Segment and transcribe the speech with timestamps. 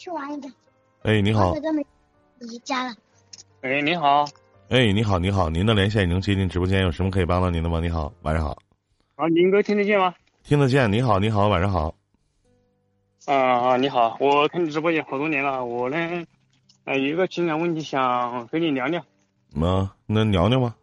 [0.00, 0.48] 去玩一个。
[1.02, 1.54] 哎，你好。
[2.38, 2.94] 离家了。
[3.60, 4.24] 哎，你好。
[4.70, 7.80] 哎，你好，你好，您的连线已经接进直播间，有什么可以帮到您的吗？
[7.80, 8.56] 你好，晚上好。
[9.16, 10.14] 啊，林哥听得见吗？
[10.42, 10.90] 听得见。
[10.90, 11.94] 你好，你好，晚上好。
[13.26, 16.24] 啊啊，你好，我看你直播间好多年了，我呢，
[16.84, 19.02] 呃，有一个情感问题想和你聊聊。
[19.60, 20.74] 啊，那聊聊吧。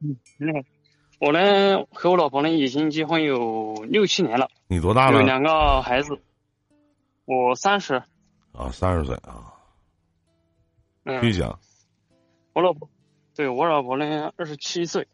[0.00, 0.16] 嗯，
[1.20, 4.48] 我呢和我老婆呢已经结婚有六七年了。
[4.66, 5.20] 你多大了？
[5.20, 6.18] 有两个孩子。
[7.24, 8.02] 我三十。
[8.52, 9.54] 啊，三十岁啊。
[11.04, 11.20] 嗯。
[11.20, 11.58] 继续讲。
[12.52, 12.88] 我老婆，
[13.34, 15.08] 对我老婆呢二十七岁。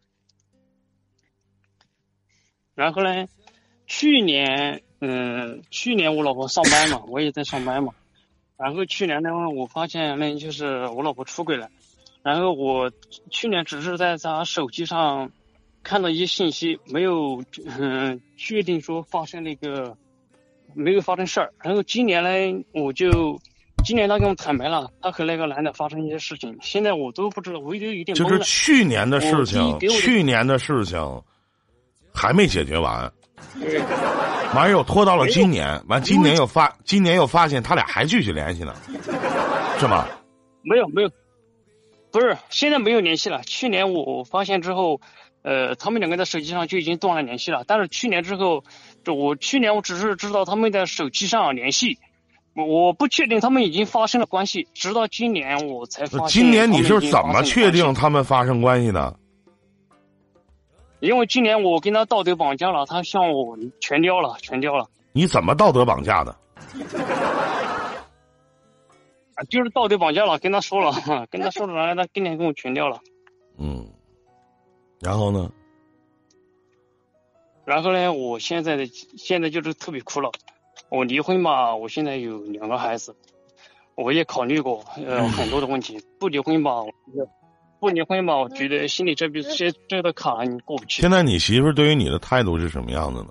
[2.75, 3.27] 然后呢，
[3.87, 7.93] 去年，嗯，去年我老婆上班嘛，我也在上班嘛。
[8.57, 11.71] 然后去年呢，我发现呢，就是我老婆出轨了。
[12.23, 12.93] 然后我
[13.31, 15.31] 去年只是在她手机上
[15.85, 17.45] 看到一些信息，没有
[17.79, 19.97] 嗯确定说发生那个
[20.79, 21.53] 没有发生事儿。
[21.63, 23.39] 然后今年呢，我就
[23.85, 26.57] 今年他跟我坦白了，他和那个男的发生一些事情。
[26.63, 31.23] 现在我都不知道，我都有点就是去年的事情，去年的事情
[32.15, 33.13] 还没解决完，
[34.55, 38.75] 完又拖到了今年，完今年又发，今年又发现他俩还继续联系呢，
[39.79, 40.07] 是吗？
[40.63, 41.11] 没有没有。
[42.11, 43.43] 不是，现在没有联系了。
[43.43, 44.99] 去年我发现之后，
[45.49, 47.65] 呃，他们两个在手机上就已经断了联系了。
[47.67, 48.65] 但是去年之后，
[49.03, 51.99] 就我去年我只是知道他们在手机上联系，
[52.55, 54.69] 我我不确定他们已经发生了关系。
[54.75, 56.43] 直到今年我才发现。
[56.43, 59.17] 今年你是怎么确定他们发生关系的？
[61.01, 64.87] 因为今年我跟他道德绑架了，他向我全掉了，全掉了。
[65.13, 66.37] 你怎么道德绑架的？
[69.49, 70.93] 就是道德绑架了，跟他说了，
[71.33, 72.99] 跟他说了，然后他今年跟我全掉了。
[73.59, 73.87] 嗯，
[75.01, 75.51] 然后呢？
[77.65, 78.13] 然后呢？
[78.13, 80.31] 我现在的现在就是特别苦恼。
[80.89, 83.15] 我离婚嘛，我现在有两个孩子，
[83.95, 86.01] 我也考虑过呃很多的问题。
[86.19, 86.83] 不离婚吧，
[87.79, 91.03] 不离婚吧，我觉得心里这边这这道坎你过不去。
[91.03, 93.29] 现在你媳妇对于你的态度是什么样子呢？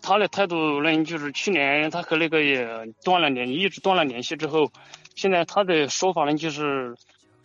[0.00, 2.66] 她的态度呢，就是去年她和那个也
[3.04, 4.70] 断了联，一直断了联系之后，
[5.14, 6.94] 现在她的说法呢，就是，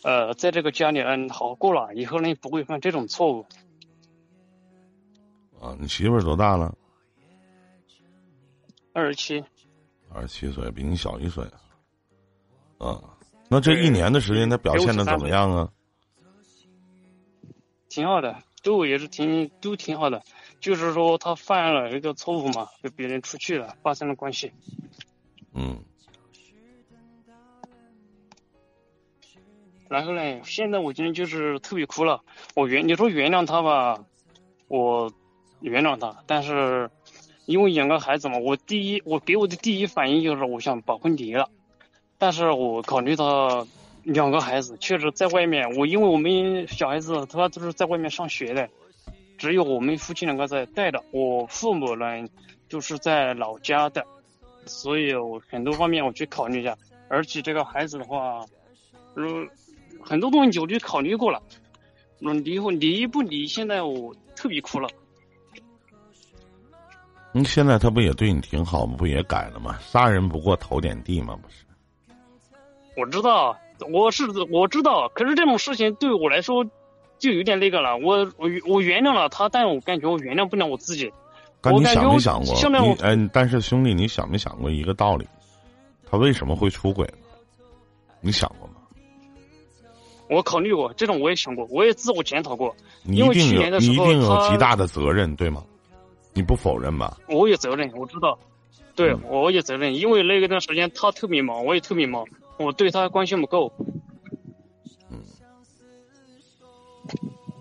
[0.03, 3.45] 呃，在这个家里嗯好好过了，以后呢不会犯这种错误。
[5.61, 6.73] 啊，你媳妇儿多大了？
[8.93, 9.43] 二十七。
[10.11, 11.43] 二十七岁，比你小一岁。
[12.77, 13.03] 啊，
[13.49, 15.69] 那这一年的时间，他表现的怎么样啊？
[17.89, 20.21] 挺好的，对我也是挺都挺好的。
[20.61, 24.51] 就是说，他犯了一个错误嘛，跟别人出去了，发生了关系。
[25.53, 25.83] 嗯。
[29.89, 32.21] 然后呢，现在我今天就是特别哭了。
[32.55, 34.05] 我原你说原谅他吧，
[34.67, 35.11] 我
[35.61, 36.89] 原谅他，但是
[37.45, 41.49] 因为养个孩子嘛，我第一我给我的第一反应就是我想把婚离了。
[42.19, 43.65] 但是我考虑到
[44.03, 48.69] 两个孩子确实在外面，我因为我们小孩子他都是在外面上学的。
[49.37, 52.05] 只有我们夫妻两个在带的，我父母呢
[52.67, 54.05] 就是在老家的，
[54.65, 56.77] 所以我很多方面我去考虑一下。
[57.07, 58.45] 而且这个孩子的话，
[59.15, 59.47] 如，
[60.01, 61.41] 很多东西我就考虑过了。
[62.21, 63.47] 嗯，离婚离不离？
[63.47, 64.89] 现在我特别苦了。
[67.31, 68.95] 你现在他不也对你挺好吗？
[68.97, 69.77] 不也改了吗？
[69.81, 71.37] 杀人不过头点地吗？
[71.41, 71.65] 不是。
[72.97, 73.57] 我知道，
[73.91, 76.65] 我是我知道，可是这种事情对我来说。
[77.19, 81.11] 就有点那个了，我我我原谅了他，但我感觉我原谅不了我自己。
[81.59, 82.55] 但你想没想过？
[82.79, 85.27] 你哎，但是兄弟，你想没想过一个道理？
[86.09, 87.27] 他为什么会出轨呢？
[88.21, 88.68] 你想过吗？
[90.29, 92.75] 我考虑过，这种我也想过，我也自我检讨过。
[93.03, 95.63] 你一定有，你一定有极大的责任，对吗？
[96.33, 97.17] 你不否认吧？
[97.27, 98.37] 我有责任，我知道。
[98.95, 102.25] 对，我有责任，因为那个段时间他特别忙，我也特别忙，
[102.57, 103.73] 我对他关心不够。
[105.09, 105.23] 嗯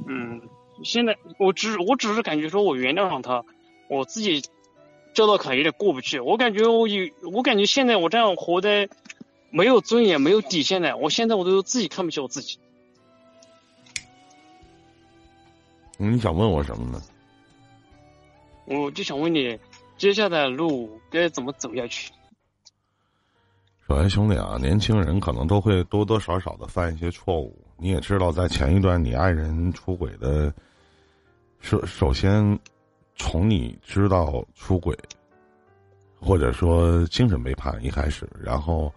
[0.07, 0.43] 嗯，
[0.85, 3.45] 现在我只我只是感觉说，我原谅了他，
[3.89, 4.43] 我自己
[5.15, 6.21] 这道坎有点过不去。
[6.21, 8.89] 我感觉我有，我感觉现在我这样活的
[9.51, 12.59] 没有尊严、没有底线的，我现在我都自己看不起我自己。
[15.97, 17.03] 你想问我什么呢？
[18.67, 19.59] 我就想问你，
[19.97, 22.13] 接下来路该怎么走下去？
[23.89, 27.59] 首先，兄弟啊，年轻人可能都会多多少少的犯一些错误。
[27.79, 30.53] 你也知道，在前一段你爱人出轨的，
[31.61, 32.59] 首首先
[33.17, 34.95] 从你知道出轨，
[36.21, 38.93] 或者说精神背叛一开始，然后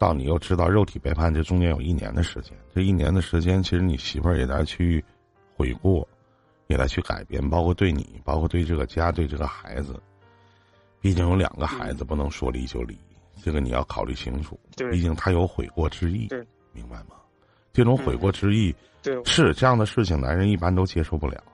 [0.00, 2.56] 到你又知道肉体背叛，这中间有一年的时间。
[2.74, 5.04] 这一年的时间，其实你媳妇儿也在去
[5.54, 6.08] 悔过，
[6.68, 10.00] 也在去改变，包括对你，包括对这个家，对这个孩子。
[11.02, 12.98] 毕竟有两个孩子，不能说离就离，
[13.42, 14.58] 这个你要考虑清楚。
[14.74, 16.42] 对毕竟他有悔过之意，对
[16.72, 17.16] 明白吗？
[17.70, 21.44] 这种悔过之意、对，是这样的事情，男人一般都接受不了。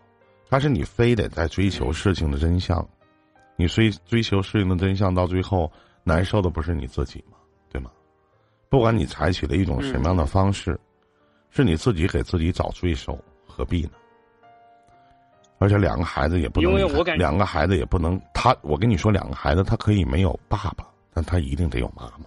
[0.48, 2.88] 但是你非得在追求事情的真相，
[3.56, 5.68] 你追追求事情的真相，到最后
[6.04, 7.35] 难受的不是你自己吗？
[8.76, 10.78] 不管你采取了一种什么样的方式，
[11.48, 13.92] 是你自己给自己找罪受，何必呢？
[15.56, 22.26] 而且两个孩子也不能，因为我感觉两个孩子也不能，他我跟你说，两个孩子他可以没有爸爸，但他一定得有妈妈。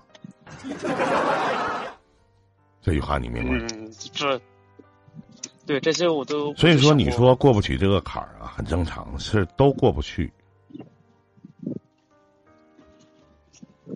[2.81, 3.67] 这句话你明白吗？
[3.75, 4.41] 嗯，这，
[5.67, 6.51] 对这些我都。
[6.55, 10.33] 所以说，你说过不去这个坎儿啊，很正常，是都过不去。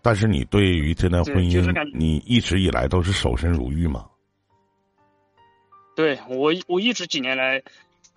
[0.02, 4.08] 但是你对于这段婚姻，就是感觉你一直以来都是守身如玉吗？
[5.96, 7.62] 对我，我一直几年来，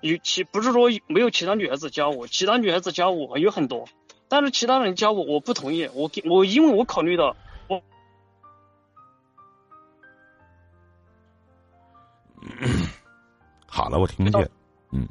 [0.00, 3.86] 有其不是说没有其他女孩子教我，其他女孩子教我有很多，
[4.28, 5.86] 但是其他人教我，我不同意。
[5.92, 7.36] 我给我因为我考虑到，
[7.68, 7.82] 我
[13.66, 14.50] 好了，我听不见。
[14.92, 15.06] 嗯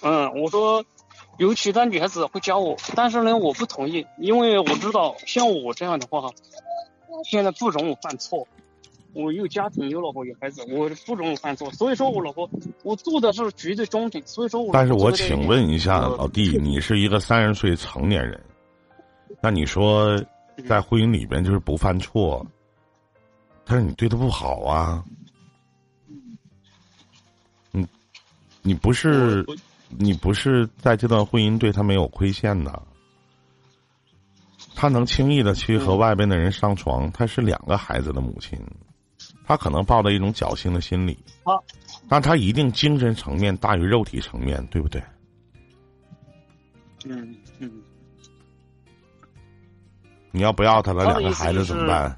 [0.00, 0.84] 嗯，我说
[1.38, 6.30] 有其他女孩子会教我，但是呢，我不同意，因为我知道像我这样的话，
[7.24, 8.46] 现在不容我犯错。
[9.14, 11.70] 我有家庭，有老婆，有孩子，我不容我犯错。
[11.72, 12.48] 所以说我老婆，
[12.82, 14.22] 我做的是绝对中肯。
[14.26, 14.70] 所以说我。
[14.72, 18.40] 但是我请问一下，老弟，你是一个三十岁成年人，
[19.40, 20.22] 那你说
[20.68, 22.46] 在婚姻里边就是不犯错，
[23.64, 25.04] 但是你对他不好啊？
[27.70, 27.86] 你
[28.62, 29.56] 你不是我
[29.88, 32.82] 你不是在这段婚姻对他没有亏欠的，
[34.74, 38.58] 他能轻易的去和外边的人上床，他是两个孩子的母亲，
[39.46, 41.54] 他可能抱着一种侥幸的心理，啊
[42.08, 45.02] 但他一定精神层面大于肉体层面，对不对？
[47.06, 47.70] 嗯嗯，
[50.30, 52.16] 你要不要他了，两个孩子怎么办？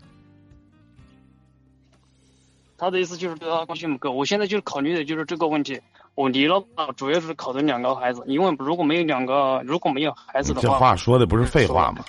[2.76, 4.10] 他的意思就是对他关心不够。
[4.10, 5.80] 我现在就是考虑的就是这个问题。
[6.14, 12.04] 我离了吧，主要是考虑两个孩子，因为如果没有两个，如果没有孩子的话，这话说的不是废话吗？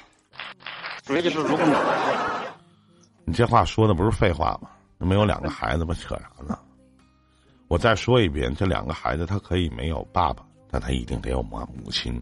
[1.04, 1.66] 主要就是如果
[3.26, 4.70] 你这话说的不是废话吗？
[5.00, 6.60] 没有两个孩子吧，扯啥呢？
[7.68, 12.22] 我再说一遍，这两个孩子他可以没有爸爸，但他一定得有妈母亲。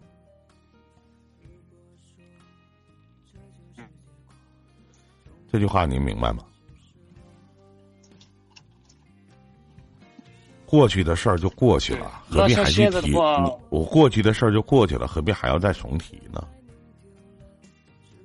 [5.50, 6.44] 这句话您明白吗？
[10.70, 13.12] 过去的事儿就过去了，何必还去提？
[13.70, 16.46] 我过去的事儿就过去了，何必还要再重提呢？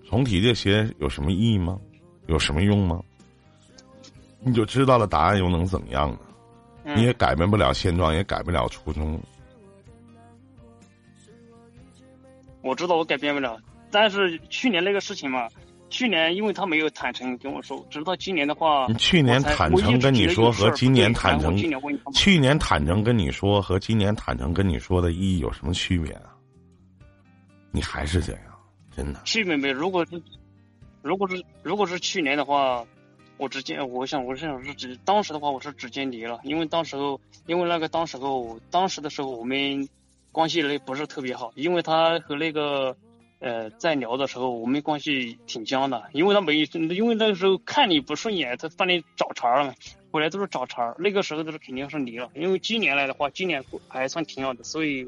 [0.08, 1.80] 重提这些有什么意义吗？
[2.28, 3.02] 有什么用吗？
[4.42, 6.20] 你就知道了答案又能怎么样呢？
[6.84, 9.20] 嗯你也改变不了现状，也改不了初衷。
[12.62, 13.60] 我知道我改变不了，
[13.90, 15.50] 但是去年那个事情嘛，
[15.96, 21.56] 去年因为他没有坦诚跟我说，直到今年的话，你去年坦诚跟你说和今年坦诚
[22.14, 26.36] 去年坦诚跟你说和今年坦诚跟你说的意义有什么区别啊？
[27.72, 28.42] 你还是这样，
[28.94, 29.22] 真的。
[29.24, 30.22] 去年没，如果是
[31.02, 32.86] 如果是如果是去年的话，
[33.38, 39.88] 我直接我想我是想是直当时的话我是直接离了，因为当时候因为那个当时候当时的时候我们
[40.34, 42.94] 关系嘞不是特别好，因为他和那个
[43.40, 49.74] 呃在聊的时候我们关系挺僵的，因为他没因为那个时候看你不顺眼，他帮你找茬儿了嘛，
[50.12, 55.08] 回来都是找茬儿，那个时候都是肯定是离了，因为今年来的话今年还算挺好的，所以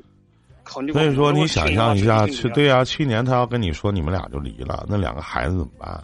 [0.63, 6.03] 考虑所以说，你想象一下，去对呀、去年他要跟你说你们俩就离了，那两个孩子怎么办？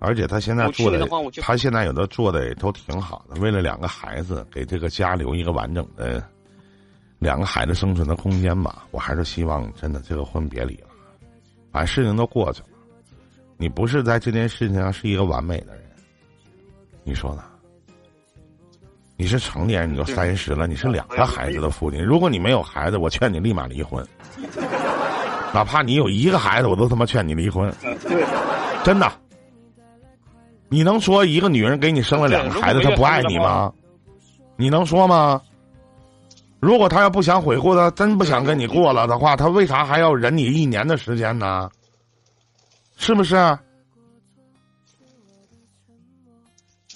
[0.00, 1.08] 而且他现在做的
[1.40, 6.22] 他现在有的做的也都挺好的，为了两个孩子，给这个家留一个完整的
[7.24, 8.84] 两个孩子生存的空间吧。
[8.90, 10.88] 我还是希望真的这个婚别离了，
[11.72, 12.68] 把事情都过去了。
[13.56, 15.84] 你不是在这件事情上是一个完美的人，
[17.02, 17.42] 你说呢？
[19.16, 22.04] 你是成年人，你都三十了，你是两个孩子的父亲。
[22.04, 24.06] 如果你没有孩子，我劝你立马离婚。
[25.54, 27.72] 哪怕你有一个孩子，我都他妈劝你离婚。
[28.84, 29.10] 真的。
[30.68, 33.72] 你能说一个女人给你生了两个孩子，她不爱你吗？
[34.56, 35.40] 你能说吗？
[36.64, 41.70] 如果他要不想悔过，他真不想跟你过了的话，他为啥还要忍你一年的时间呢？
[42.96, 43.36] 是不是？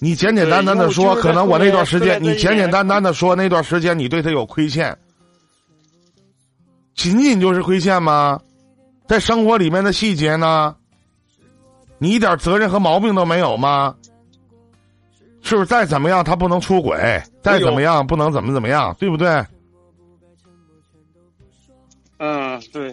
[0.01, 4.97] 你简简单单的说，可能我那段时间，你简简单单的说那段时间你对他有亏欠，
[6.95, 8.41] 仅仅就是亏欠吗？
[9.07, 10.75] 在生活里面的细节呢？
[11.99, 13.95] 你一点责任和毛病都没有吗？
[15.43, 19.45] 是不是再怎么样他不能出轨，再怎么样不能怎么怎么样，对不对？
[22.19, 22.93] 嗯，对。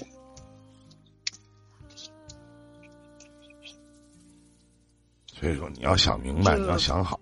[5.33, 7.19] 所以说，你要想明白，你要想好，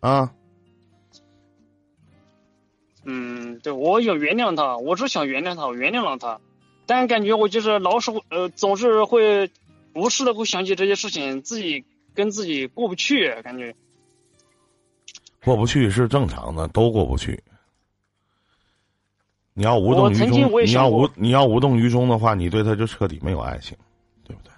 [0.00, 0.32] 啊。
[3.04, 6.40] 嗯，对，我有原谅他，我是想原谅他，我原谅了他，
[6.86, 9.50] 但感觉我就是老是呃，总是会
[9.94, 11.84] 无时的会想起这些事情，自己
[12.14, 13.74] 跟自己过不去，感觉
[15.44, 17.42] 过不去是正常的，都过不去。
[19.54, 23.76] 你要无动于衷，你要无你要无动于衷的话，你对他就彻底没有爱情，
[24.24, 24.52] 对不对？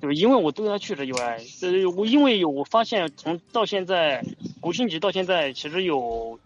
[0.00, 4.24] 对，因为我对他确实有爱，呃，我因为有我发现从到现在
[4.60, 6.38] 国庆节到现在，其实有。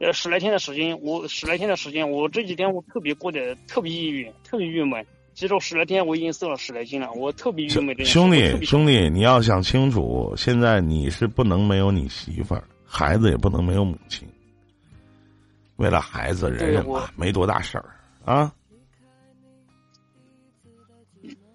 [0.00, 5.06] 呃，十来天的时间，我十来天的时间，我这几天我特别过得特别抑郁，特别郁闷。
[5.34, 8.04] 其实我十来天我已经瘦了十来斤了，我特别郁闷。
[8.04, 14.26] 兄弟，兄弟，你要想清楚，现在你是不能没有你媳妇儿，孩子也不能没有母亲。
[15.76, 18.52] 为了孩子忍忍吧，没多大事儿啊。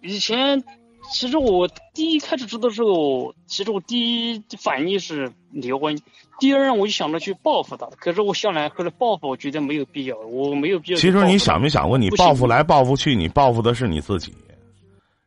[0.02, 0.64] 以前。
[1.12, 5.98] 其实我第一开始知道的时候，其实我第一反应是离婚，
[6.40, 7.88] 第二我就想着去报复他。
[7.98, 11.00] 可是我想来后来报复，我觉得没有必要，我没有必要。
[11.00, 14.36] 其实你想没想过，你报复来报复去，你报复的是你自己，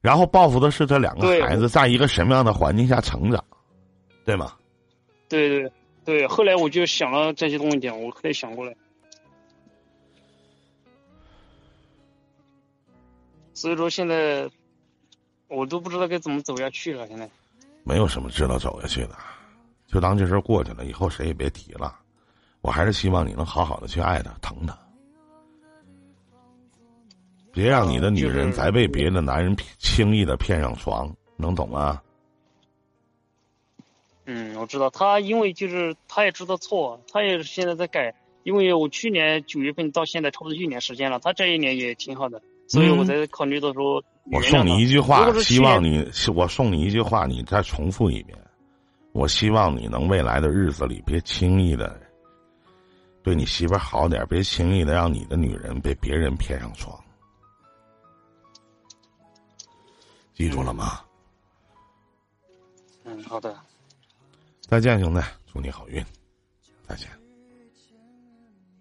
[0.00, 3.42] 然后报复的是这两个孩子在一个什么样的环境下成长，
[4.24, 4.52] 对吗？
[5.28, 5.72] 对对
[6.04, 8.72] 对，后来我就想了这些东西，我后来想过来，
[13.54, 14.50] 所以说现在。
[15.54, 17.28] 我都不知道该怎么走下去了，现在
[17.84, 19.10] 没有什么知道走下去的，
[19.86, 21.94] 就当这事过去了，以后谁也别提了。
[22.62, 24.74] 我还是希望你能好好的去爱他、疼他，
[27.52, 32.00] 别让你的女人再被别的男人轻易的骗上床，能懂吗？
[34.24, 38.14] 嗯，我知道他，因为就是他也知道错，他也现在在改。
[38.42, 44.02] 因为我去年九月份到现在差不多一年时间了，他这一年也挺好的，所以我在考虑到说。
[44.30, 48.38] 我送你一句话，希望你，我送你一句话，你再重复一遍。
[49.12, 52.00] 我希望你能未来的日子里别轻易的
[53.22, 56.98] 对你媳妇好点，别轻易的让你的女人被别人骗上床。
[60.32, 61.00] 记住了吗？
[63.04, 63.54] 嗯，好的。
[64.60, 65.20] 再见，兄弟，
[65.52, 66.02] 祝你好运。
[66.88, 67.21] 再见。